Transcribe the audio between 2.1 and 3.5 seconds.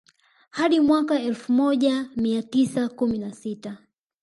mia tisa kumi na